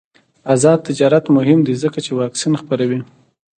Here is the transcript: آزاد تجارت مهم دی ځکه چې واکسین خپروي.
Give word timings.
آزاد 0.53 0.79
تجارت 0.87 1.25
مهم 1.37 1.59
دی 1.67 1.73
ځکه 1.83 1.99
چې 2.05 2.11
واکسین 2.13 2.53
خپروي. 2.61 2.99